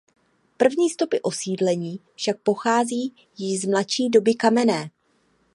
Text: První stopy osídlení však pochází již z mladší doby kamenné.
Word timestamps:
První 0.57 0.89
stopy 0.89 1.21
osídlení 1.21 1.99
však 2.15 2.39
pochází 2.41 3.13
již 3.37 3.61
z 3.61 3.65
mladší 3.65 4.09
doby 4.09 4.35
kamenné. 4.35 4.89